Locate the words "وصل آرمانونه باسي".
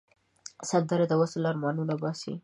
1.21-2.33